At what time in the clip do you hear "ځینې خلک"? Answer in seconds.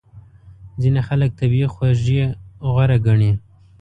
0.81-1.29